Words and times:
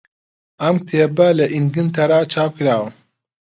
ئەم 0.61 0.75
کتێبە 0.81 1.27
لە 1.39 1.45
ئینگلتەرا 1.53 2.21
چاپکراوە. 2.33 2.89